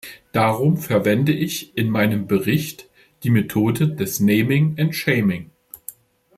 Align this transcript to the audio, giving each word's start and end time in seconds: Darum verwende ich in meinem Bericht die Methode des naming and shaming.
Darum 0.31 0.77
verwende 0.77 1.31
ich 1.31 1.77
in 1.77 1.91
meinem 1.91 2.25
Bericht 2.25 2.89
die 3.21 3.29
Methode 3.29 3.87
des 3.93 4.19
naming 4.19 4.75
and 4.79 4.95
shaming. 4.95 5.51